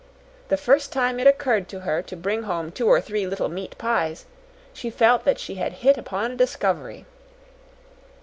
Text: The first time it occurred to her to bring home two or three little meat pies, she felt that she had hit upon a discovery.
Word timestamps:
The 0.47 0.57
first 0.57 0.91
time 0.91 1.19
it 1.19 1.27
occurred 1.27 1.69
to 1.69 1.81
her 1.81 2.01
to 2.01 2.15
bring 2.15 2.41
home 2.41 2.71
two 2.71 2.87
or 2.87 2.99
three 2.99 3.27
little 3.27 3.49
meat 3.49 3.77
pies, 3.77 4.25
she 4.73 4.89
felt 4.89 5.25
that 5.25 5.37
she 5.37 5.53
had 5.61 5.73
hit 5.85 5.95
upon 5.95 6.31
a 6.31 6.35
discovery. 6.35 7.05